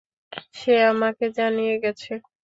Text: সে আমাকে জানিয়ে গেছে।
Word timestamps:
সে 0.53 0.73
আমাকে 0.91 1.25
জানিয়ে 1.37 1.75
গেছে। 1.83 2.11